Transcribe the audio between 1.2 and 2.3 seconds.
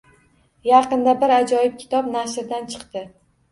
bir ajoyib kitob